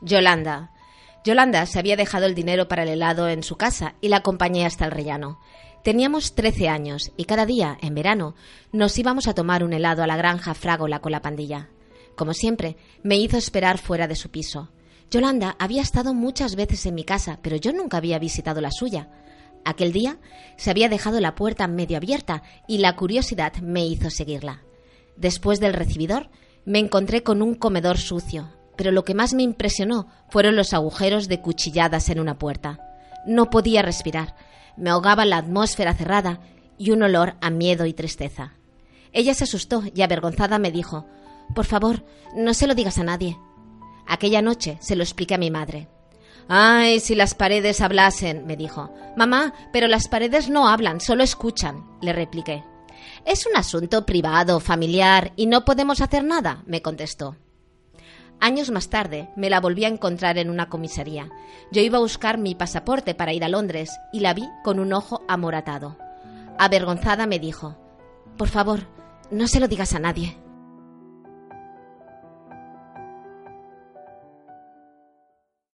[0.00, 0.72] Yolanda.
[1.24, 4.64] Yolanda se había dejado el dinero para el helado en su casa y la acompañé
[4.64, 5.40] hasta el rellano.
[5.82, 8.34] Teníamos trece años y cada día, en verano,
[8.72, 11.68] nos íbamos a tomar un helado a la granja Frágola con la pandilla.
[12.16, 14.70] Como siempre, me hizo esperar fuera de su piso.
[15.10, 19.08] Yolanda había estado muchas veces en mi casa, pero yo nunca había visitado la suya.
[19.64, 20.18] Aquel día
[20.56, 24.62] se había dejado la puerta medio abierta y la curiosidad me hizo seguirla.
[25.16, 26.30] Después del recibidor,
[26.64, 31.28] me encontré con un comedor sucio, pero lo que más me impresionó fueron los agujeros
[31.28, 32.78] de cuchilladas en una puerta.
[33.26, 34.36] No podía respirar,
[34.76, 36.40] me ahogaba la atmósfera cerrada
[36.78, 38.52] y un olor a miedo y tristeza.
[39.12, 41.06] Ella se asustó y avergonzada me dijo
[41.54, 42.04] Por favor,
[42.36, 43.38] no se lo digas a nadie.
[44.06, 45.88] Aquella noche se lo expliqué a mi madre.
[46.48, 48.92] Ay, si las paredes hablasen, me dijo.
[49.16, 52.62] Mamá, pero las paredes no hablan, solo escuchan, le repliqué.
[53.24, 57.36] Es un asunto privado, familiar, y no podemos hacer nada, me contestó.
[58.40, 61.30] Años más tarde me la volví a encontrar en una comisaría.
[61.72, 64.92] Yo iba a buscar mi pasaporte para ir a Londres y la vi con un
[64.92, 65.96] ojo amoratado.
[66.58, 67.76] Avergonzada me dijo
[68.36, 68.86] Por favor,
[69.30, 70.36] no se lo digas a nadie.